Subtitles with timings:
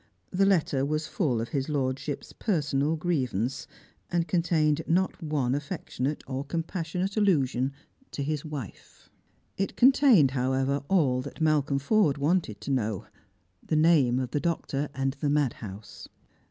[0.31, 3.67] The letter was full of his lordship's personal grievance,
[4.09, 7.71] and contained not one afiectionate or com passionate allusion
[8.09, 9.11] to his wife.
[9.57, 13.05] It contained, however, all that Malcolm Forde wanted to know,
[13.63, 16.09] the name of the doctor and the madhouse.